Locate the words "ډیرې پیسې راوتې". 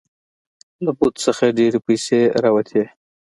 1.57-2.83